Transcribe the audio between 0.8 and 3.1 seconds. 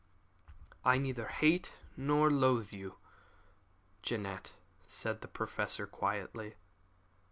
"I neither hate nor loathe you,